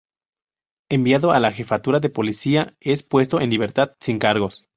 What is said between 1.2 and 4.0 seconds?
a la Jefatura de Policía es puesto en libertad